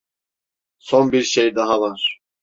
Son 0.79 1.11
bir 1.11 1.21
şey 1.23 1.55
daha 1.55 1.81
var. 1.81 2.19